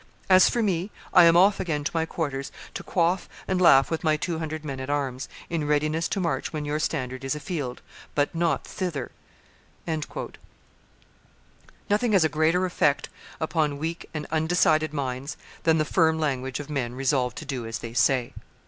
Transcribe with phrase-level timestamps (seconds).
[0.31, 4.03] As for me, I am off again to my quarters to quaff and laugh with
[4.03, 7.39] my two hundred men at arms, in readiness to march when your standard is a
[7.39, 7.83] field,
[8.15, 9.11] but not thither."
[11.87, 13.09] Nothing has a greater effect
[13.39, 17.77] upon weak and undecided minds than the firm language of men resolved to do as
[17.77, 18.33] they say.